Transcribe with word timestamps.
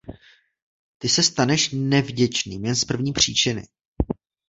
Ty 0.97 1.09
se 1.09 1.23
staneš 1.23 1.69
nevděčným 1.73 2.65
jen 2.65 2.75
z 2.75 2.85
první 2.85 3.13
příčiny. 3.13 3.63